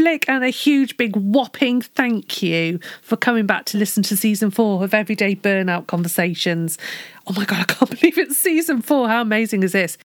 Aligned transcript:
flick 0.00 0.26
and 0.30 0.42
a 0.42 0.48
huge, 0.48 0.96
big, 0.96 1.14
whopping 1.14 1.82
thank 1.82 2.42
you 2.42 2.80
for 3.02 3.18
coming 3.18 3.44
back 3.44 3.66
to 3.66 3.76
listen 3.76 4.02
to 4.02 4.16
season 4.16 4.50
four 4.50 4.82
of 4.82 4.94
Everyday 4.94 5.36
Burnout 5.36 5.88
Conversations. 5.88 6.78
Oh 7.26 7.34
my 7.34 7.44
God, 7.44 7.60
I 7.60 7.64
can't 7.64 7.90
believe 8.00 8.16
it's 8.16 8.38
season 8.38 8.80
four. 8.80 9.08
How 9.08 9.20
amazing 9.20 9.62
is 9.62 9.72
this? 9.72 9.98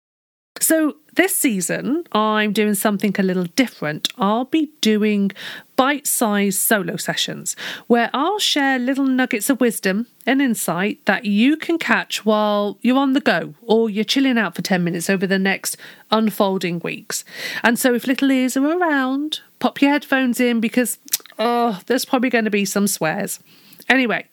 So, 0.66 0.96
this 1.14 1.38
season, 1.38 2.06
I'm 2.12 2.52
doing 2.52 2.74
something 2.74 3.16
a 3.20 3.22
little 3.22 3.44
different. 3.56 4.08
I'll 4.18 4.46
be 4.46 4.72
doing 4.82 5.32
bite 5.76 6.08
sized 6.08 6.58
solo 6.58 6.96
sessions 6.96 7.56
where 7.86 8.10
I'll 8.16 8.40
share 8.40 8.80
little 8.80 9.06
nuggets 9.06 9.48
of 9.52 9.62
wisdom 9.62 10.08
and 10.26 10.42
insight 10.42 11.06
that 11.06 11.24
you 11.26 11.56
can 11.56 11.78
catch 11.78 12.26
while 12.26 12.80
you're 12.82 12.98
on 12.98 13.14
the 13.14 13.22
go 13.22 13.54
or 13.62 13.92
you're 13.92 14.04
chilling 14.04 14.40
out 14.40 14.56
for 14.56 14.64
10 14.64 14.84
minutes 14.84 15.08
over 15.08 15.28
the 15.28 15.38
next 15.38 15.78
unfolding 16.10 16.80
weeks. 16.80 17.24
And 17.62 17.78
so, 17.78 17.94
if 17.94 18.08
little 18.08 18.32
ears 18.32 18.58
are 18.58 18.66
around, 18.66 19.42
pop 19.60 19.84
your 19.84 19.92
headphones 19.92 20.40
in 20.40 20.62
because, 20.62 20.98
oh, 21.38 21.80
there's 21.86 22.06
probably 22.06 22.32
going 22.32 22.46
to 22.46 22.50
be 22.50 22.66
some 22.66 22.88
swears. 22.88 23.40
Anyway, 23.88 24.26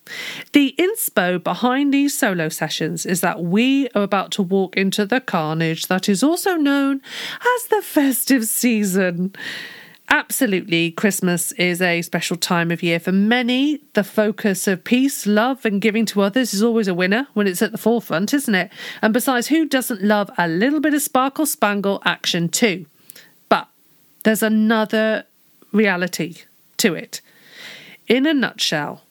the 0.53 0.75
inspo 0.79 1.43
behind 1.43 1.93
these 1.93 2.17
solo 2.17 2.49
sessions 2.49 3.05
is 3.05 3.21
that 3.21 3.43
we 3.43 3.89
are 3.91 4.03
about 4.03 4.31
to 4.33 4.43
walk 4.43 4.77
into 4.77 5.05
the 5.05 5.21
carnage 5.21 5.89
that 5.89 6.09
is 6.09 6.23
also 6.23 6.57
known 6.57 7.03
as 7.57 7.65
the 7.67 7.83
festive 7.83 8.45
season. 8.45 9.35
Absolutely, 10.09 10.91
Christmas 10.91 11.53
is 11.53 11.81
a 11.81 12.03
special 12.03 12.37
time 12.37 12.71
of 12.71 12.83
year 12.83 12.99
for 12.99 13.13
many. 13.13 13.81
The 13.93 14.05
focus 14.05 14.67
of 14.67 14.85
peace, 14.85 15.27
love, 15.27 15.65
and 15.65 15.81
giving 15.81 16.07
to 16.07 16.23
others 16.23 16.53
is 16.53 16.63
always 16.63 16.89
a 16.89 16.95
winner 16.95 17.29
when 17.35 17.47
it's 17.47 17.63
at 17.63 17.73
the 17.73 17.79
forefront, 17.79 18.35
isn't 18.35 18.55
it? 18.55 18.71
And 19.01 19.15
besides, 19.15 19.49
who 19.49 19.67
doesn't 19.67 20.03
love 20.03 20.31
a 20.37 20.49
little 20.49 20.81
bit 20.81 20.95
of 20.95 21.03
sparkle 21.03 21.47
spangle 21.47 22.03
action 22.05 22.49
too? 22.49 22.87
But 23.49 23.69
there's 24.25 24.43
another 24.43 25.25
reality 25.73 26.43
to 26.79 26.95
it. 26.95 27.21
In 28.07 28.27
a 28.27 28.35
nutshell, 28.35 29.03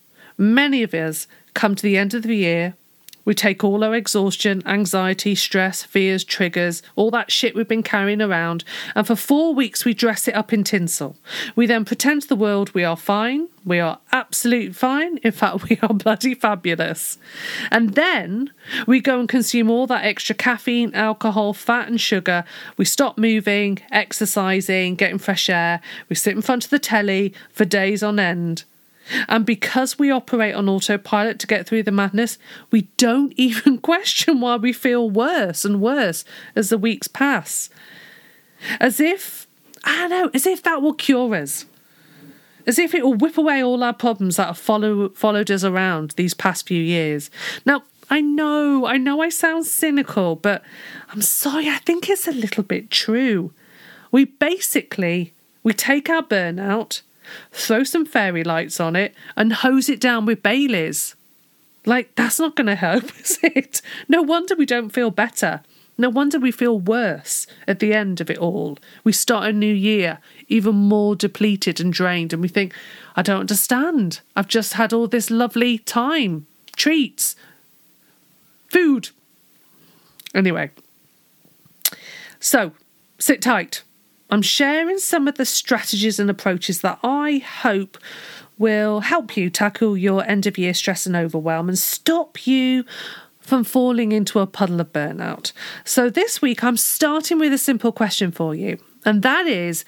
Many 0.42 0.82
of 0.82 0.96
us 0.96 1.28
come 1.54 1.76
to 1.76 1.84
the 1.84 1.98
end 1.98 2.16
of 2.16 2.24
the 2.24 2.36
year. 2.36 2.74
We 3.26 3.36
take 3.36 3.64
all 3.64 3.84
our 3.84 3.94
exhaustion, 3.94 4.64
anxiety, 4.66 5.36
stress, 5.36 5.84
fears, 5.84 6.24
triggers, 6.24 6.82
all 6.96 7.12
that 7.12 7.32
shit 7.32 7.54
we've 7.54 7.68
been 7.68 7.84
carrying 7.84 8.24
around, 8.24 8.64
and 8.96 9.06
for 9.06 9.16
four 9.16 9.54
weeks 9.54 9.86
we 9.86 9.94
dress 9.94 10.28
it 10.28 10.34
up 10.34 10.52
in 10.52 10.64
tinsel. 10.64 11.16
We 11.56 11.68
then 11.68 11.86
pretend 11.86 12.24
to 12.24 12.28
the 12.28 12.36
world 12.36 12.74
we 12.74 12.84
are 12.84 12.98
fine, 12.98 13.50
we 13.64 13.80
are 13.80 14.00
absolute 14.12 14.76
fine, 14.76 15.18
in 15.18 15.32
fact, 15.32 15.64
we 15.70 15.78
are 15.84 15.94
bloody 15.94 16.34
fabulous. 16.34 17.20
And 17.70 17.94
then 17.94 18.52
we 18.88 19.00
go 19.00 19.20
and 19.20 19.30
consume 19.30 19.70
all 19.70 19.86
that 19.86 20.06
extra 20.06 20.34
caffeine, 20.34 20.96
alcohol, 20.96 21.54
fat, 21.54 21.88
and 21.88 22.02
sugar. 22.02 22.46
We 22.78 22.86
stop 22.86 23.20
moving, 23.20 23.78
exercising, 23.92 24.96
getting 24.96 25.20
fresh 25.20 25.52
air. 25.52 25.82
We 26.10 26.16
sit 26.16 26.36
in 26.36 26.42
front 26.42 26.64
of 26.64 26.72
the 26.72 26.80
telly 26.80 27.36
for 27.52 27.64
days 27.64 28.02
on 28.02 28.18
end. 28.18 28.64
And 29.28 29.46
because 29.46 30.00
we 30.00 30.12
operate 30.12 30.56
on 30.56 30.70
autopilot 30.70 31.40
to 31.40 31.48
get 31.48 31.68
through 31.68 31.84
the 31.84 31.92
madness, 31.92 32.38
we 32.72 32.84
don't 32.98 33.34
even 33.38 33.78
question 33.78 34.42
why 34.42 34.58
we 34.58 34.74
feel 34.74 35.10
worse 35.10 35.66
and 35.66 35.82
worse 35.82 36.24
as 36.56 36.70
the 36.70 36.78
weeks 36.78 37.08
pass. 37.08 37.70
As 38.80 39.00
if, 39.00 39.48
I 39.84 39.96
don't 39.96 40.10
know, 40.10 40.30
as 40.34 40.46
if 40.46 40.64
that 40.64 40.82
will 40.82 40.94
cure 40.94 41.36
us. 41.36 41.66
As 42.68 42.78
if 42.78 42.94
it 42.94 43.04
will 43.04 43.16
whip 43.16 43.38
away 43.38 43.64
all 43.64 43.84
our 43.84 43.94
problems 43.94 44.36
that 44.36 44.48
have 44.48 44.58
follow, 44.58 45.10
followed 45.10 45.50
us 45.50 45.64
around 45.64 46.12
these 46.12 46.36
past 46.36 46.68
few 46.68 46.82
years. 46.82 47.32
Now, 47.66 47.84
I 48.12 48.22
know, 48.22 48.86
I 48.86 48.98
know 48.98 49.22
I 49.22 49.30
sound 49.30 49.66
cynical, 49.66 50.36
but 50.36 50.62
I'm 51.10 51.22
sorry, 51.22 51.70
I 51.70 51.78
think 51.78 52.10
it's 52.10 52.28
a 52.28 52.32
little 52.32 52.64
bit 52.64 52.92
true. 52.92 53.52
We 54.12 54.26
basically 54.26 55.34
we 55.64 55.74
take 55.74 56.10
our 56.10 56.22
burnout 56.22 57.02
throw 57.52 57.84
some 57.84 58.06
fairy 58.06 58.44
lights 58.44 58.80
on 58.80 58.96
it, 58.96 59.14
and 59.36 59.54
hose 59.54 59.90
it 59.90 60.00
down 60.00 60.26
with 60.26 60.44
Baileys. 60.44 61.16
Like, 61.86 62.16
that's 62.16 62.40
not 62.40 62.56
going 62.56 62.68
to 62.68 62.76
help, 62.76 63.06
is 63.20 63.40
it? 63.42 63.82
No 64.08 64.22
wonder 64.22 64.56
we 64.56 64.66
don't 64.66 64.90
feel 64.90 65.12
better. 65.12 65.62
No 65.98 66.10
wonder 66.10 66.40
we 66.40 66.52
feel 66.52 66.80
worse 66.80 67.46
at 67.68 67.80
the 67.80 67.94
end 67.94 68.22
of 68.22 68.30
it 68.30 68.38
all. 68.38 68.78
We 69.04 69.12
start 69.12 69.50
a 69.50 69.54
new 69.54 69.74
year 69.74 70.20
even 70.48 70.76
more 70.76 71.16
depleted 71.16 71.80
and 71.80 71.94
drained, 71.94 72.34
and 72.34 72.42
we 72.42 72.48
think, 72.48 72.74
I 73.16 73.22
don't 73.22 73.42
understand. 73.42 74.22
I've 74.36 74.48
just 74.48 74.74
had 74.74 74.94
all 74.94 75.08
this 75.08 75.30
lovely 75.32 75.78
time, 75.78 76.46
treats, 76.76 77.36
food. 78.68 79.10
Anyway, 80.34 80.72
so 82.40 82.72
sit 83.20 83.42
tight. 83.42 83.84
I'm 84.32 84.42
sharing 84.42 84.98
some 84.98 85.28
of 85.28 85.36
the 85.36 85.46
strategies 85.46 86.18
and 86.18 86.30
approaches 86.30 86.80
that 86.82 87.00
I 87.04 87.40
hope 87.40 87.98
will 88.58 89.02
help 89.02 89.36
you 89.36 89.50
tackle 89.50 89.98
your 89.98 90.24
end 90.24 90.48
of 90.48 90.58
year 90.58 90.74
stress 90.74 91.06
and 91.06 91.18
overwhelm 91.18 91.68
and 91.68 91.78
stop 91.78 92.48
you 92.48 92.86
from 93.40 93.66
falling 93.66 94.14
into 94.14 94.40
a 94.40 94.48
puddle 94.48 94.80
of 94.80 94.94
burnout. 94.94 95.52
So, 95.84 96.10
this 96.10 96.42
week 96.42 96.64
I'm 96.64 96.78
starting 96.78 97.40
with 97.40 97.52
a 97.52 97.58
simple 97.58 97.92
question 97.92 98.32
for 98.32 98.56
you, 98.56 98.78
and 99.04 99.22
that 99.24 99.48
is 99.48 99.84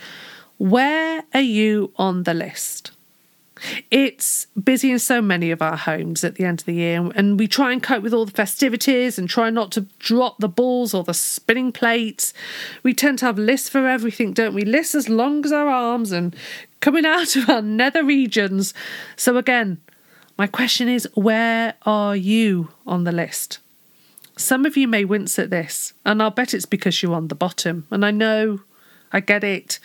where 0.58 1.24
are 1.34 1.42
you 1.42 1.94
on 1.96 2.24
the 2.24 2.34
list? 2.34 2.92
It's 3.92 4.48
busy 4.62 4.92
in 4.92 5.00
so 5.00 5.22
many 5.22 5.52
of 5.52 5.62
our 5.62 5.78
homes 5.78 6.24
at 6.24 6.36
the 6.36 6.46
end 6.46 6.62
of 6.62 6.66
the 6.66 6.74
year, 6.74 7.12
and 7.16 7.40
we 7.40 7.48
try 7.48 7.72
and 7.72 7.82
cope 7.82 8.04
with 8.04 8.14
all 8.14 8.26
the 8.26 8.32
festivities 8.32 9.18
and 9.18 9.30
try 9.30 9.50
not 9.50 9.72
to 9.74 9.82
drop 10.00 10.40
the 10.40 10.50
balls 10.50 10.94
or 10.94 11.04
the 11.04 11.14
spinning 11.14 11.72
plates. 11.72 12.34
We 12.84 12.94
tend 12.94 13.20
to 13.20 13.26
have 13.26 13.38
lists 13.38 13.70
for 13.70 13.88
everything, 13.88 14.34
don't 14.34 14.54
we? 14.54 14.64
Lists 14.64 14.96
as 14.96 15.10
long 15.10 15.46
as 15.46 15.52
our 15.52 15.68
arms 15.68 16.12
and 16.12 16.36
coming 16.80 17.06
out 17.06 17.36
of 17.36 17.50
our 17.50 17.62
nether 17.62 18.04
regions. 18.04 18.74
So, 19.16 19.38
again, 19.38 19.80
my 20.38 20.48
question 20.48 20.90
is 20.90 21.08
where 21.14 21.76
are 21.86 22.16
you 22.16 22.70
on 22.86 23.04
the 23.04 23.12
list? 23.12 23.60
Some 24.36 24.66
of 24.66 24.76
you 24.76 24.88
may 24.88 25.06
wince 25.06 25.38
at 25.38 25.52
this, 25.52 25.94
and 26.06 26.22
I'll 26.22 26.32
bet 26.32 26.54
it's 26.54 26.66
because 26.66 27.02
you're 27.02 27.14
on 27.14 27.28
the 27.28 27.36
bottom. 27.36 27.86
And 27.92 28.04
I 28.04 28.12
know, 28.12 28.62
I 29.12 29.20
get 29.20 29.44
it. 29.44 29.80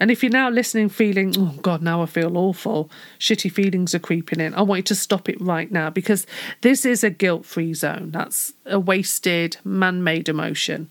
And 0.00 0.10
if 0.10 0.22
you're 0.22 0.32
now 0.32 0.48
listening 0.48 0.88
feeling, 0.88 1.34
oh 1.36 1.54
God, 1.60 1.82
now 1.82 2.02
I 2.02 2.06
feel 2.06 2.38
awful, 2.38 2.90
shitty 3.18 3.52
feelings 3.52 3.94
are 3.94 3.98
creeping 3.98 4.40
in, 4.40 4.54
I 4.54 4.62
want 4.62 4.78
you 4.78 4.82
to 4.84 4.94
stop 4.94 5.28
it 5.28 5.38
right 5.40 5.70
now 5.70 5.90
because 5.90 6.26
this 6.62 6.86
is 6.86 7.04
a 7.04 7.10
guilt 7.10 7.44
free 7.44 7.74
zone. 7.74 8.10
That's 8.10 8.54
a 8.64 8.80
wasted, 8.80 9.58
man 9.62 10.02
made 10.02 10.30
emotion. 10.30 10.90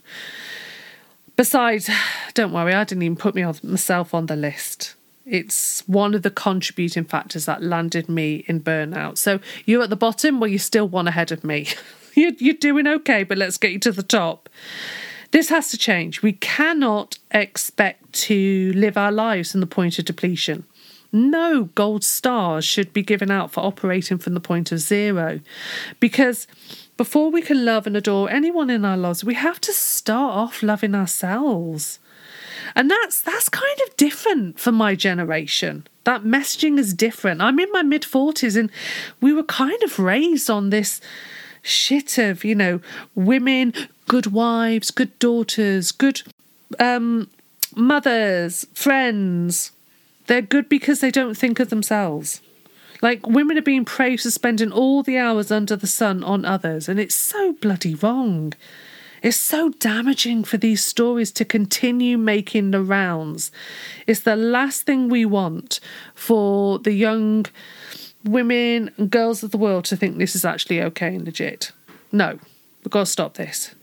Besides, 1.36 1.90
don't 2.36 2.54
worry, 2.54 2.74
I 2.74 2.84
didn't 2.84 3.02
even 3.02 3.18
put 3.18 3.34
me 3.34 3.44
myself 3.64 4.14
on 4.14 4.28
the 4.28 4.36
list. 4.36 4.96
It's 5.26 5.82
one 5.88 6.14
of 6.14 6.22
the 6.22 6.32
contributing 6.32 7.06
factors 7.06 7.46
that 7.46 7.64
landed 7.64 8.10
me 8.10 8.44
in 8.48 8.62
burnout. 8.62 9.18
So 9.18 9.40
you're 9.66 9.84
at 9.84 9.90
the 9.90 9.96
bottom, 9.96 10.40
well, 10.40 10.48
you're 10.48 10.60
still 10.60 10.88
one 10.88 11.08
ahead 11.08 11.32
of 11.32 11.44
me. 11.44 11.68
you're 12.14 12.54
doing 12.54 12.88
okay, 12.88 13.24
but 13.24 13.40
let's 13.40 13.58
get 13.58 13.72
you 13.72 13.80
to 13.80 13.92
the 13.92 14.04
top. 14.04 14.50
This 15.32 15.50
has 15.50 15.70
to 15.70 15.78
change. 15.78 16.22
We 16.22 16.34
cannot 16.34 17.18
expect 17.32 18.14
to 18.14 18.72
live 18.74 18.98
our 18.98 19.12
lives 19.12 19.52
from 19.52 19.62
the 19.62 19.68
point 19.68 20.00
of 20.00 20.06
depletion. 20.06 20.66
No 21.12 21.66
gold 21.76 22.04
stars 22.04 22.66
should 22.66 22.94
be 22.94 23.02
given 23.02 23.32
out 23.32 23.52
for 23.52 23.62
operating 23.62 24.18
from 24.18 24.34
the 24.34 24.40
point 24.40 24.72
of 24.72 24.80
zero. 24.80 25.40
Because 26.00 26.48
before 26.98 27.32
we 27.32 27.42
can 27.42 27.66
love 27.66 27.88
and 27.88 27.96
adore 27.96 28.30
anyone 28.30 28.70
in 28.70 28.86
our 28.86 28.98
lives, 28.98 29.24
we 29.24 29.36
have 29.36 29.62
to 29.62 29.74
start 29.74 30.34
off 30.34 30.62
loving 30.62 30.94
ourselves. 30.94 32.00
And 32.76 32.92
that's 32.92 33.22
that's 33.22 33.50
kind 33.50 33.80
of 33.88 33.98
different 33.98 34.60
for 34.60 34.72
my 34.72 34.96
generation. 34.96 35.88
That 36.04 36.24
messaging 36.24 36.78
is 36.78 36.94
different. 36.94 37.42
I'm 37.42 37.60
in 37.60 37.72
my 37.72 37.84
mid 37.84 38.04
40s 38.04 38.56
and 38.58 38.72
we 39.22 39.34
were 39.34 39.44
kind 39.44 39.82
of 39.84 39.98
raised 39.98 40.50
on 40.50 40.70
this 40.70 41.02
shit 41.62 42.18
of, 42.18 42.44
you 42.44 42.56
know, 42.56 42.82
women, 43.16 43.74
good 44.10 44.28
wives, 44.28 44.90
good 44.90 45.18
daughters, 45.20 45.94
good 45.94 46.24
um, 46.80 47.30
mothers, 47.76 48.66
friends. 48.74 49.72
They're 50.26 50.42
good 50.42 50.68
because 50.68 51.00
they 51.00 51.12
don't 51.12 51.38
think 51.38 51.60
of 51.60 51.70
themselves. 51.70 52.42
Like 53.02 53.26
women 53.26 53.58
are 53.58 53.62
being 53.62 53.86
praised 53.86 54.24
for 54.24 54.32
spending 54.32 54.72
all 54.72 55.04
the 55.04 55.18
hours 55.18 55.52
under 55.52 55.76
the 55.76 55.88
sun 55.88 56.24
on 56.24 56.44
others, 56.44 56.90
and 56.90 57.00
it's 57.00 57.16
so 57.16 57.54
bloody 57.54 57.96
wrong. 57.96 58.54
It's 59.22 59.38
so 59.38 59.70
damaging 59.70 60.44
for 60.44 60.58
these 60.58 60.84
stories 60.84 61.32
to 61.34 61.46
continue 61.46 62.18
making 62.18 62.72
the 62.72 62.82
rounds. 62.82 63.52
It's 64.08 64.22
the 64.22 64.36
last 64.36 64.84
thing 64.84 65.08
we 65.08 65.24
want 65.26 65.80
for 66.16 66.80
the 66.80 66.94
young 66.94 67.46
women 68.24 68.92
and 68.98 69.12
girls 69.12 69.44
of 69.44 69.52
the 69.52 69.58
world 69.58 69.86
to 69.86 69.98
think 69.98 70.18
this 70.18 70.36
is 70.36 70.46
actually 70.46 70.82
okay 70.82 71.16
and 71.16 71.26
legit. 71.26 71.72
No, 72.12 72.40
we've 72.84 72.92
got 72.92 73.02
to 73.02 73.06
stop 73.06 73.36
this. 73.36 73.76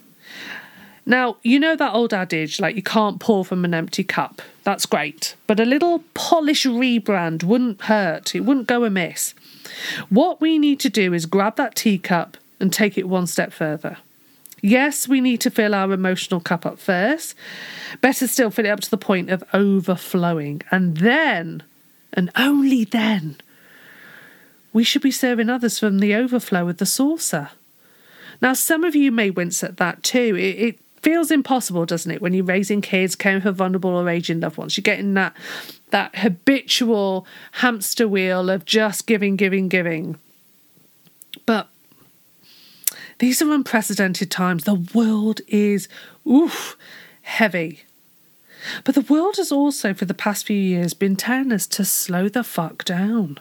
Now, 1.08 1.36
you 1.42 1.60
know 1.60 1.76
that 1.76 1.94
old 1.94 2.12
adage, 2.12 2.58
like 2.58 2.74
you 2.74 2.82
can't 2.82 3.20
pour 3.20 3.44
from 3.44 3.64
an 3.64 3.74
empty 3.74 4.02
cup. 4.02 4.42
That's 4.64 4.86
great. 4.86 5.36
But 5.46 5.60
a 5.60 5.64
little 5.64 6.02
polish 6.14 6.66
rebrand 6.66 7.44
wouldn't 7.44 7.82
hurt, 7.82 8.34
it 8.34 8.40
wouldn't 8.40 8.66
go 8.66 8.84
amiss. 8.84 9.34
What 10.08 10.40
we 10.40 10.58
need 10.58 10.80
to 10.80 10.90
do 10.90 11.14
is 11.14 11.26
grab 11.26 11.56
that 11.56 11.76
teacup 11.76 12.36
and 12.58 12.72
take 12.72 12.98
it 12.98 13.08
one 13.08 13.28
step 13.28 13.52
further. 13.52 13.98
Yes, 14.62 15.06
we 15.06 15.20
need 15.20 15.40
to 15.42 15.50
fill 15.50 15.74
our 15.74 15.92
emotional 15.92 16.40
cup 16.40 16.66
up 16.66 16.78
first. 16.78 17.36
Better 18.00 18.26
still, 18.26 18.50
fill 18.50 18.66
it 18.66 18.70
up 18.70 18.80
to 18.80 18.90
the 18.90 18.96
point 18.96 19.30
of 19.30 19.44
overflowing. 19.52 20.62
And 20.72 20.96
then, 20.96 21.62
and 22.12 22.30
only 22.34 22.84
then, 22.84 23.36
we 24.72 24.82
should 24.82 25.02
be 25.02 25.10
serving 25.10 25.50
others 25.50 25.78
from 25.78 26.00
the 26.00 26.14
overflow 26.14 26.68
of 26.68 26.78
the 26.78 26.86
saucer. 26.86 27.50
Now, 28.40 28.52
some 28.52 28.84
of 28.84 28.94
you 28.94 29.10
may 29.10 29.30
wince 29.30 29.62
at 29.64 29.76
that 29.78 30.02
too. 30.02 30.36
It, 30.36 30.58
it 30.58 30.80
feels 31.02 31.30
impossible, 31.30 31.86
doesn't 31.86 32.10
it, 32.10 32.20
when 32.20 32.34
you're 32.34 32.44
raising 32.44 32.80
kids, 32.80 33.14
caring 33.14 33.40
for 33.40 33.52
vulnerable 33.52 33.90
or 33.90 34.08
aging 34.08 34.40
loved 34.40 34.58
ones? 34.58 34.76
You're 34.76 34.82
getting 34.82 35.14
that 35.14 35.34
that 35.90 36.16
habitual 36.16 37.26
hamster 37.52 38.08
wheel 38.08 38.50
of 38.50 38.64
just 38.64 39.06
giving, 39.06 39.36
giving, 39.36 39.68
giving. 39.68 40.18
But 41.46 41.68
these 43.18 43.40
are 43.40 43.52
unprecedented 43.52 44.30
times. 44.30 44.64
The 44.64 44.74
world 44.74 45.40
is 45.46 45.88
oof 46.26 46.76
heavy. 47.22 47.84
But 48.84 48.94
the 48.94 49.00
world 49.02 49.36
has 49.36 49.52
also, 49.52 49.94
for 49.94 50.06
the 50.06 50.14
past 50.14 50.46
few 50.46 50.58
years, 50.58 50.92
been 50.92 51.16
telling 51.16 51.52
us 51.52 51.66
to 51.68 51.84
slow 51.84 52.28
the 52.28 52.42
fuck 52.42 52.84
down. 52.84 53.38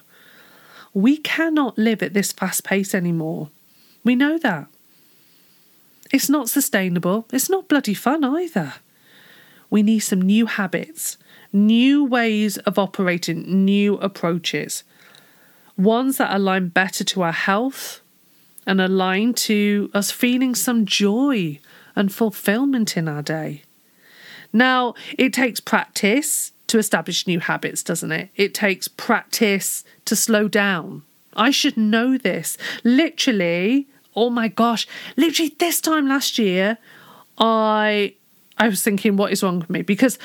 We 0.93 1.17
cannot 1.17 1.77
live 1.77 2.03
at 2.03 2.13
this 2.13 2.31
fast 2.31 2.63
pace 2.63 2.93
anymore. 2.93 3.49
We 4.03 4.15
know 4.15 4.37
that. 4.37 4.67
It's 6.11 6.29
not 6.29 6.49
sustainable. 6.49 7.25
It's 7.31 7.49
not 7.49 7.67
bloody 7.67 7.93
fun 7.93 8.23
either. 8.23 8.75
We 9.69 9.83
need 9.83 9.99
some 9.99 10.21
new 10.21 10.45
habits, 10.45 11.17
new 11.51 12.03
ways 12.05 12.57
of 12.59 12.77
operating, 12.77 13.65
new 13.65 13.95
approaches, 13.95 14.83
ones 15.77 16.17
that 16.17 16.35
align 16.35 16.69
better 16.69 17.03
to 17.03 17.23
our 17.23 17.31
health 17.31 18.01
and 18.67 18.79
align 18.79 19.33
to 19.33 19.89
us 19.93 20.11
feeling 20.11 20.55
some 20.55 20.85
joy 20.85 21.59
and 21.95 22.13
fulfillment 22.13 22.97
in 22.97 23.07
our 23.07 23.21
day. 23.21 23.63
Now, 24.53 24.93
it 25.17 25.33
takes 25.33 25.59
practice 25.59 26.51
to 26.67 26.77
establish 26.77 27.27
new 27.27 27.39
habits, 27.39 27.83
doesn't 27.83 28.11
it? 28.11 28.29
It 28.35 28.53
takes 28.53 28.87
practice 28.87 29.83
to 30.05 30.15
slow 30.15 30.47
down. 30.47 31.03
I 31.35 31.51
should 31.51 31.77
know 31.77 32.17
this. 32.17 32.57
Literally, 32.83 33.87
oh 34.15 34.29
my 34.29 34.47
gosh, 34.47 34.87
literally 35.17 35.55
this 35.59 35.81
time 35.81 36.07
last 36.07 36.37
year, 36.39 36.77
I 37.37 38.13
I 38.57 38.69
was 38.69 38.81
thinking, 38.81 39.17
what 39.17 39.31
is 39.31 39.43
wrong 39.43 39.59
with 39.59 39.69
me? 39.69 39.81
Because 39.81 40.17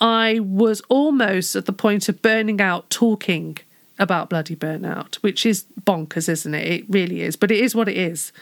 I 0.00 0.40
was 0.40 0.82
almost 0.88 1.56
at 1.56 1.66
the 1.66 1.72
point 1.72 2.08
of 2.08 2.20
burning 2.20 2.60
out 2.60 2.90
talking 2.90 3.58
about 3.98 4.28
bloody 4.28 4.56
burnout, 4.56 5.16
which 5.16 5.46
is 5.46 5.64
bonkers, 5.80 6.28
isn't 6.28 6.54
it? 6.54 6.66
It 6.66 6.84
really 6.88 7.22
is, 7.22 7.36
but 7.36 7.50
it 7.50 7.60
is 7.60 7.74
what 7.74 7.88
it 7.88 7.96
is. 7.96 8.32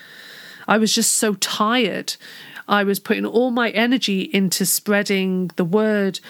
I 0.66 0.78
was 0.78 0.94
just 0.94 1.12
so 1.14 1.34
tired. 1.34 2.16
I 2.66 2.82
was 2.82 2.98
putting 2.98 3.26
all 3.26 3.50
my 3.50 3.70
energy 3.70 4.22
into 4.22 4.64
spreading 4.64 5.50
the 5.56 5.64
word 5.64 6.20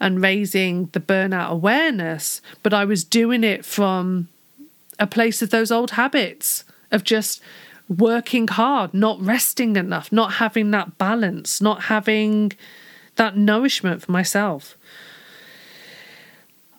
and 0.00 0.22
raising 0.22 0.86
the 0.86 1.00
burnout 1.00 1.50
awareness, 1.50 2.40
but 2.62 2.74
I 2.74 2.84
was 2.84 3.04
doing 3.04 3.44
it 3.44 3.64
from 3.64 4.28
a 4.98 5.06
place 5.06 5.42
of 5.42 5.50
those 5.50 5.70
old 5.70 5.92
habits 5.92 6.64
of 6.90 7.04
just 7.04 7.40
working 7.98 8.48
hard, 8.48 8.94
not 8.94 9.20
resting 9.20 9.76
enough, 9.76 10.10
not 10.12 10.34
having 10.34 10.70
that 10.72 10.98
balance, 10.98 11.60
not 11.60 11.84
having 11.84 12.52
that 13.16 13.36
nourishment 13.36 14.02
for 14.02 14.12
myself. 14.12 14.76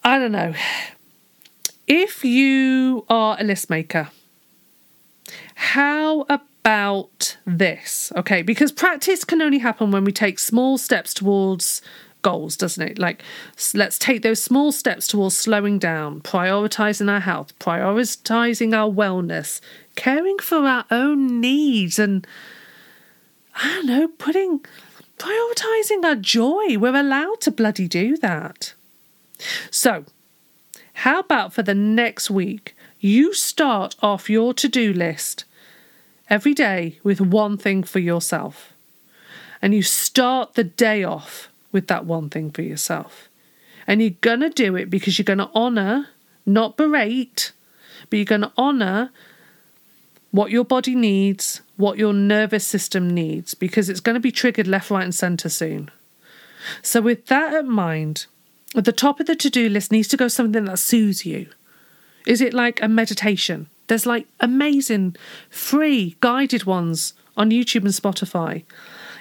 I 0.04 0.20
don't 0.20 0.32
know. 0.32 0.54
If 1.88 2.24
you 2.26 3.06
are 3.10 3.38
a 3.40 3.44
list 3.44 3.70
maker, 3.70 4.10
how 5.56 6.22
about 6.30 7.38
this? 7.46 8.12
Okay, 8.16 8.42
because 8.42 8.72
practice 8.72 9.24
can 9.24 9.42
only 9.42 9.60
happen 9.60 9.92
when 9.92 10.04
we 10.04 10.12
take 10.12 10.40
small 10.40 10.78
steps 10.78 11.14
towards 11.14 11.82
goals, 12.22 12.58
doesn't 12.58 12.82
it? 12.82 12.98
Like, 12.98 13.22
let's 13.74 14.00
take 14.00 14.22
those 14.24 14.42
small 14.42 14.72
steps 14.72 15.08
towards 15.08 15.38
slowing 15.38 15.78
down, 15.78 16.22
prioritizing 16.22 17.12
our 17.12 17.20
health, 17.20 17.58
prioritizing 17.60 18.74
our 18.74 18.92
wellness, 18.92 19.62
caring 19.96 20.40
for 20.40 20.66
our 20.68 20.86
own 20.92 21.40
needs, 21.40 22.00
and 22.00 22.26
I 23.56 23.68
don't 23.68 23.86
know, 23.86 24.08
putting 24.08 24.66
prioritizing 25.18 26.04
our 26.04 26.16
joy. 26.16 26.78
We're 26.78 26.96
allowed 26.96 27.42
to 27.42 27.52
bloody 27.52 27.88
do 27.88 28.18
that. 28.18 28.74
So, 29.72 30.06
how 30.94 31.20
about 31.20 31.54
for 31.54 31.64
the 31.64 31.76
next 31.76 32.30
week, 32.30 32.76
you 33.00 33.34
start 33.34 33.96
off 34.02 34.30
your 34.30 34.54
to 34.54 34.70
do 34.70 34.94
list 34.94 35.46
every 36.30 36.54
day 36.54 37.00
with 37.04 37.20
one 37.20 37.58
thing 37.58 37.84
for 37.84 38.00
yourself. 38.00 38.74
And 39.62 39.74
you 39.74 39.82
start 39.82 40.54
the 40.54 40.64
day 40.64 41.04
off 41.04 41.50
with 41.72 41.88
that 41.88 42.06
one 42.06 42.30
thing 42.30 42.52
for 42.52 42.62
yourself. 42.62 43.30
And 43.86 44.02
you're 44.02 44.12
going 44.22 44.40
to 44.40 44.50
do 44.50 44.76
it 44.76 44.90
because 44.90 45.18
you're 45.18 45.24
going 45.26 45.40
to 45.40 45.52
honour, 45.54 46.10
not 46.46 46.78
berate, 46.78 47.52
but 48.10 48.18
you're 48.18 48.26
going 48.26 48.42
to 48.42 48.52
honour 48.58 49.12
what 50.34 50.50
your 50.50 50.66
body 50.66 50.96
needs, 50.96 51.62
what 51.78 52.00
your 52.00 52.12
nervous 52.12 52.66
system 52.66 53.08
needs, 53.08 53.54
because 53.54 53.88
it's 53.88 54.00
going 54.00 54.16
to 54.16 54.20
be 54.20 54.32
triggered 54.32 54.68
left, 54.68 54.90
right, 54.90 55.04
and 55.04 55.14
centre 55.14 55.48
soon. 55.48 55.92
So, 56.82 57.02
with 57.02 57.28
that 57.28 57.54
in 57.54 57.70
mind, 57.70 58.26
at 58.76 58.84
the 58.84 58.92
top 58.92 59.20
of 59.20 59.28
the 59.28 59.36
to 59.36 59.50
do 59.52 59.70
list 59.70 59.92
needs 59.92 60.08
to 60.08 60.18
go 60.18 60.28
something 60.28 60.66
that 60.66 60.80
soothes 60.80 61.24
you. 61.24 61.50
Is 62.26 62.42
it 62.42 62.52
like 62.52 62.82
a 62.82 62.88
meditation? 62.88 63.68
There's 63.86 64.08
like 64.08 64.26
amazing 64.40 65.16
free 65.52 66.18
guided 66.20 66.64
ones 66.64 67.14
on 67.38 67.52
YouTube 67.52 67.84
and 67.84 67.90
Spotify. 67.90 68.64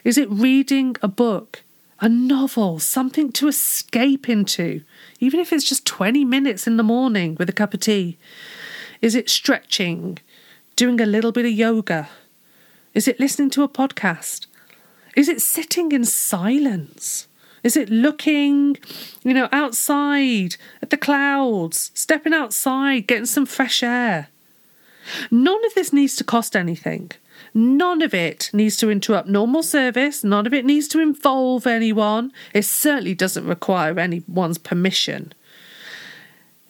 Is 0.04 0.16
it 0.16 0.30
reading 0.30 0.96
a 1.02 1.08
book? 1.08 1.62
a 2.00 2.08
novel, 2.08 2.80
something 2.80 3.30
to 3.30 3.46
escape 3.46 4.28
into, 4.28 4.82
even 5.20 5.38
if 5.38 5.52
it's 5.52 5.64
just 5.64 5.86
20 5.86 6.24
minutes 6.24 6.66
in 6.66 6.76
the 6.76 6.82
morning 6.82 7.36
with 7.38 7.48
a 7.48 7.52
cup 7.52 7.72
of 7.72 7.78
tea? 7.78 8.18
Is 9.00 9.14
it 9.14 9.30
stretching, 9.30 10.18
doing 10.82 11.00
a 11.00 11.06
little 11.06 11.30
bit 11.30 11.44
of 11.44 11.52
yoga? 11.52 12.08
Is 12.92 13.06
it 13.06 13.20
listening 13.20 13.50
to 13.50 13.62
a 13.62 13.68
podcast? 13.68 14.46
Is 15.14 15.28
it 15.28 15.40
sitting 15.40 15.92
in 15.92 16.04
silence? 16.04 17.28
Is 17.62 17.76
it 17.76 17.88
looking, 17.88 18.76
you 19.22 19.32
know, 19.32 19.48
outside 19.52 20.56
at 20.82 20.90
the 20.90 20.96
clouds, 20.96 21.92
stepping 21.94 22.34
outside, 22.34 23.06
getting 23.06 23.26
some 23.26 23.46
fresh 23.46 23.84
air? 23.84 24.26
None 25.30 25.64
of 25.64 25.72
this 25.74 25.92
needs 25.92 26.16
to 26.16 26.24
cost 26.24 26.56
anything. 26.56 27.12
None 27.54 28.02
of 28.02 28.12
it 28.12 28.50
needs 28.52 28.76
to 28.78 28.90
interrupt 28.90 29.28
normal 29.28 29.62
service. 29.62 30.24
None 30.24 30.48
of 30.48 30.52
it 30.52 30.64
needs 30.64 30.88
to 30.88 30.98
involve 30.98 31.64
anyone. 31.64 32.32
It 32.52 32.64
certainly 32.64 33.14
doesn't 33.14 33.46
require 33.46 34.00
anyone's 34.00 34.58
permission. 34.58 35.32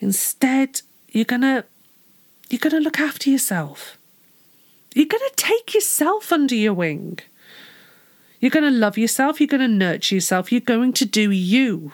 Instead, 0.00 0.83
you're 1.09 1.25
gonna 1.25 1.64
you're 2.50 2.59
gonna 2.59 2.81
look 2.81 3.00
after 3.00 3.31
yourself. 3.31 3.97
You're 4.94 5.06
gonna 5.06 5.25
take 5.37 5.75
yourself 5.75 6.32
under 6.32 6.54
your 6.54 6.75
wing. 6.75 7.18
You're 8.40 8.50
gonna 8.50 8.70
love 8.70 8.99
yourself. 8.99 9.40
You're 9.40 9.46
gonna 9.46 9.68
nurture 9.68 10.16
yourself. 10.16 10.52
You're 10.52 10.61
going 10.61 10.92
to 10.94 11.06
do 11.06 11.30
you. 11.30 11.92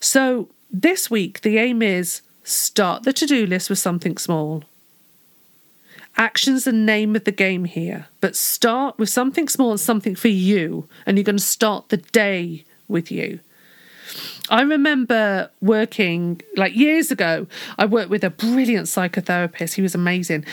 So 0.00 0.48
this 0.70 1.10
week, 1.10 1.40
the 1.40 1.58
aim 1.58 1.82
is 1.82 2.22
start 2.44 3.02
the 3.02 3.12
to 3.12 3.26
do 3.26 3.46
list 3.46 3.70
with 3.70 3.78
something 3.78 4.16
small. 4.16 4.64
Action's 6.16 6.64
the 6.64 6.72
name 6.72 7.14
of 7.14 7.24
the 7.24 7.32
game 7.32 7.66
here, 7.66 8.06
but 8.20 8.34
start 8.34 8.98
with 8.98 9.10
something 9.10 9.48
small 9.48 9.72
and 9.72 9.80
something 9.80 10.14
for 10.14 10.28
you, 10.28 10.88
and 11.04 11.18
you're 11.18 11.24
going 11.24 11.36
to 11.36 11.42
start 11.42 11.90
the 11.90 11.98
day 11.98 12.64
with 12.88 13.10
you. 13.10 13.40
I 14.48 14.62
remember 14.62 15.50
working 15.60 16.40
like 16.56 16.74
years 16.76 17.10
ago, 17.10 17.46
I 17.78 17.86
worked 17.86 18.10
with 18.10 18.22
a 18.22 18.30
brilliant 18.30 18.86
psychotherapist. 18.86 19.74
He 19.74 19.82
was 19.82 19.94
amazing 19.94 20.44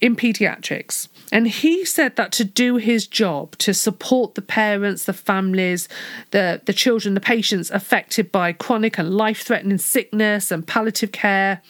in 0.00 0.16
pediatrics. 0.16 1.08
And 1.30 1.48
he 1.48 1.84
said 1.84 2.16
that 2.16 2.32
to 2.32 2.44
do 2.44 2.76
his 2.76 3.06
job, 3.06 3.56
to 3.58 3.74
support 3.74 4.34
the 4.34 4.42
parents, 4.42 5.04
the 5.04 5.12
families, 5.12 5.88
the, 6.30 6.62
the 6.64 6.72
children, 6.72 7.14
the 7.14 7.20
patients 7.20 7.70
affected 7.70 8.32
by 8.32 8.52
chronic 8.52 8.98
and 8.98 9.14
life 9.14 9.42
threatening 9.42 9.78
sickness 9.78 10.50
and 10.50 10.66
palliative 10.66 11.12
care, 11.12 11.62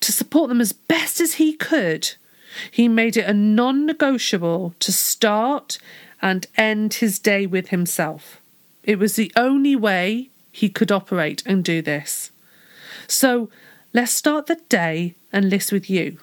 to 0.00 0.12
support 0.12 0.48
them 0.48 0.60
as 0.60 0.72
best 0.72 1.20
as 1.20 1.34
he 1.34 1.52
could, 1.52 2.14
he 2.70 2.88
made 2.88 3.16
it 3.16 3.28
a 3.28 3.34
non 3.34 3.86
negotiable 3.86 4.74
to 4.80 4.92
start 4.92 5.78
and 6.22 6.46
end 6.56 6.94
his 6.94 7.18
day 7.18 7.46
with 7.46 7.68
himself. 7.68 8.40
It 8.82 8.98
was 8.98 9.16
the 9.16 9.32
only 9.36 9.76
way 9.76 10.30
he 10.52 10.68
could 10.68 10.92
operate 10.92 11.42
and 11.46 11.64
do 11.64 11.82
this. 11.82 12.30
So 13.06 13.50
let's 13.92 14.12
start 14.12 14.46
the 14.46 14.60
day 14.68 15.14
and 15.32 15.50
list 15.50 15.72
with 15.72 15.88
you. 15.88 16.18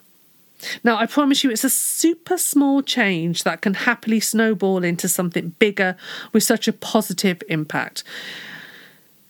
Now, 0.83 0.97
I 0.97 1.05
promise 1.05 1.43
you, 1.43 1.51
it's 1.51 1.63
a 1.63 1.69
super 1.69 2.37
small 2.37 2.81
change 2.81 3.43
that 3.43 3.61
can 3.61 3.75
happily 3.75 4.19
snowball 4.19 4.83
into 4.83 5.07
something 5.07 5.49
bigger 5.59 5.95
with 6.33 6.43
such 6.43 6.67
a 6.67 6.73
positive 6.73 7.43
impact. 7.47 8.03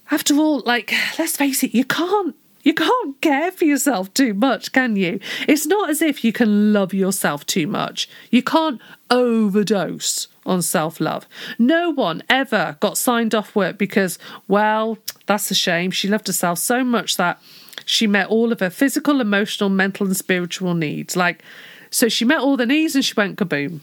After 0.10 0.36
all, 0.36 0.62
like, 0.62 0.94
let's 1.20 1.36
face 1.36 1.64
it, 1.64 1.74
you 1.74 1.84
can't 1.84 2.34
You 2.68 2.74
can't 2.74 3.22
care 3.22 3.50
for 3.50 3.64
yourself 3.64 4.14
too 4.14 4.34
much, 4.34 4.74
can 4.74 4.98
you? 4.98 5.22
It's 5.48 5.66
not 5.66 5.90
as 5.90 6.02
if 6.02 6.26
you 6.26 6.34
can 6.34 6.74
love 6.74 6.94
yourself 6.94 7.46
too 7.46 7.66
much. 7.66 8.10
You 8.30 8.44
can't 8.44 8.82
overdose 9.10 10.28
on 10.46 10.62
self 10.62 11.00
love. 11.00 11.26
No 11.58 11.92
one 11.92 12.24
ever 12.30 12.76
got 12.82 12.98
signed 12.98 13.34
off 13.34 13.56
work 13.56 13.78
because, 13.78 14.20
well, 14.50 14.98
that's 15.28 15.50
a 15.50 15.56
shame. 15.56 15.92
She 15.92 16.10
loved 16.10 16.28
herself 16.28 16.60
so 16.60 16.84
much 16.84 17.16
that 17.16 17.42
she 17.86 18.06
met 18.06 18.28
all 18.28 18.52
of 18.52 18.60
her 18.60 18.70
physical, 18.70 19.22
emotional, 19.22 19.70
mental, 19.70 20.06
and 20.06 20.18
spiritual 20.18 20.74
needs. 20.74 21.16
Like, 21.16 21.42
so 21.90 22.10
she 22.10 22.26
met 22.26 22.42
all 22.42 22.58
the 22.58 22.66
needs 22.66 22.96
and 22.96 23.06
she 23.06 23.14
went 23.16 23.38
kaboom. 23.38 23.80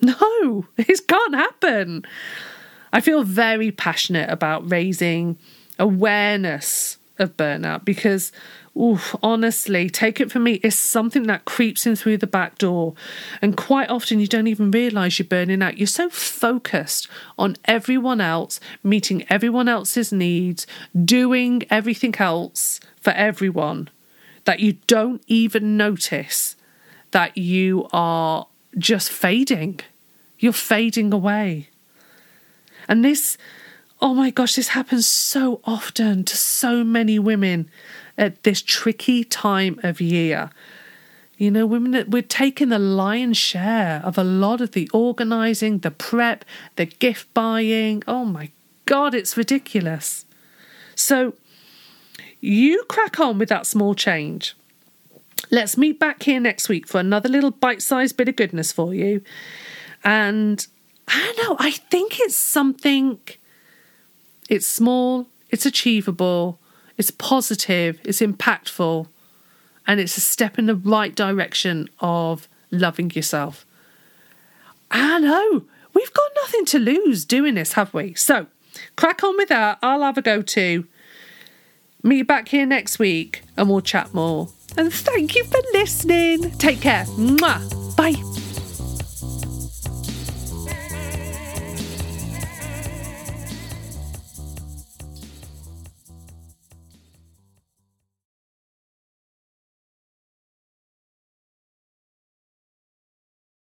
No, 0.00 0.68
it 0.76 1.08
can't 1.08 1.34
happen. 1.34 2.04
I 2.92 3.00
feel 3.00 3.24
very 3.24 3.72
passionate 3.72 4.30
about 4.30 4.70
raising 4.70 5.38
awareness 5.76 6.98
of 7.18 7.36
burnout 7.36 7.84
because 7.84 8.32
oof, 8.78 9.14
honestly, 9.22 9.90
take 9.90 10.20
it 10.20 10.32
from 10.32 10.44
me, 10.44 10.54
it's 10.62 10.76
something 10.76 11.24
that 11.24 11.44
creeps 11.44 11.86
in 11.86 11.94
through 11.94 12.16
the 12.16 12.26
back 12.26 12.58
door. 12.58 12.94
And 13.40 13.56
quite 13.56 13.90
often 13.90 14.18
you 14.18 14.26
don't 14.26 14.46
even 14.46 14.70
realize 14.70 15.18
you're 15.18 15.26
burning 15.26 15.62
out. 15.62 15.78
You're 15.78 15.86
so 15.86 16.08
focused 16.08 17.08
on 17.38 17.56
everyone 17.66 18.20
else, 18.20 18.60
meeting 18.82 19.24
everyone 19.28 19.68
else's 19.68 20.12
needs, 20.12 20.66
doing 21.04 21.62
everything 21.70 22.14
else 22.18 22.80
for 23.00 23.10
everyone 23.10 23.90
that 24.44 24.60
you 24.60 24.74
don't 24.86 25.22
even 25.26 25.76
notice 25.76 26.56
that 27.10 27.36
you 27.36 27.88
are 27.92 28.46
just 28.78 29.10
fading. 29.10 29.80
You're 30.38 30.52
fading 30.52 31.12
away. 31.12 31.68
And 32.88 33.04
this 33.04 33.36
Oh 34.04 34.14
my 34.14 34.30
gosh, 34.30 34.56
this 34.56 34.68
happens 34.68 35.06
so 35.06 35.60
often 35.62 36.24
to 36.24 36.36
so 36.36 36.82
many 36.82 37.20
women 37.20 37.70
at 38.18 38.42
this 38.42 38.60
tricky 38.60 39.22
time 39.22 39.78
of 39.84 40.00
year. 40.00 40.50
You 41.38 41.52
know, 41.52 41.66
women 41.66 42.10
we're 42.10 42.22
taking 42.22 42.70
the 42.70 42.80
lion's 42.80 43.36
share 43.36 44.02
of 44.04 44.18
a 44.18 44.24
lot 44.24 44.60
of 44.60 44.72
the 44.72 44.90
organising, 44.92 45.78
the 45.78 45.92
prep, 45.92 46.44
the 46.74 46.86
gift 46.86 47.32
buying. 47.32 48.02
Oh 48.08 48.24
my 48.24 48.50
God, 48.86 49.14
it's 49.14 49.36
ridiculous. 49.36 50.26
So 50.96 51.34
you 52.40 52.82
crack 52.88 53.20
on 53.20 53.38
with 53.38 53.50
that 53.50 53.66
small 53.66 53.94
change. 53.94 54.56
Let's 55.52 55.78
meet 55.78 56.00
back 56.00 56.24
here 56.24 56.40
next 56.40 56.68
week 56.68 56.88
for 56.88 56.98
another 56.98 57.28
little 57.28 57.52
bite 57.52 57.82
sized 57.82 58.16
bit 58.16 58.28
of 58.28 58.34
goodness 58.34 58.72
for 58.72 58.92
you. 58.94 59.22
And 60.02 60.66
I 61.06 61.32
don't 61.36 61.48
know, 61.48 61.56
I 61.60 61.70
think 61.70 62.18
it's 62.18 62.34
something 62.34 63.20
it's 64.52 64.68
small, 64.68 65.26
it's 65.48 65.64
achievable, 65.64 66.58
it's 66.98 67.10
positive, 67.10 67.98
it's 68.04 68.20
impactful, 68.20 69.06
and 69.86 69.98
it's 69.98 70.18
a 70.18 70.20
step 70.20 70.58
in 70.58 70.66
the 70.66 70.74
right 70.74 71.14
direction 71.14 71.88
of 72.00 72.50
loving 72.70 73.10
yourself. 73.12 73.64
Ah, 74.90 75.16
I 75.16 75.18
know, 75.20 75.64
we've 75.94 76.12
got 76.12 76.30
nothing 76.42 76.66
to 76.66 76.78
lose 76.78 77.24
doing 77.24 77.54
this, 77.54 77.72
have 77.72 77.94
we? 77.94 78.12
So, 78.12 78.46
crack 78.94 79.24
on 79.24 79.38
with 79.38 79.48
that. 79.48 79.78
I'll 79.82 80.02
have 80.02 80.18
a 80.18 80.22
go 80.22 80.42
too. 80.42 80.86
Meet 82.02 82.16
you 82.18 82.24
back 82.26 82.48
here 82.48 82.66
next 82.66 82.98
week 82.98 83.44
and 83.56 83.70
we'll 83.70 83.80
chat 83.80 84.12
more. 84.12 84.48
And 84.76 84.92
thank 84.92 85.34
you 85.34 85.44
for 85.44 85.60
listening. 85.72 86.50
Take 86.58 86.82
care. 86.82 87.04
Mwah. 87.04 87.96
Bye. 87.96 88.41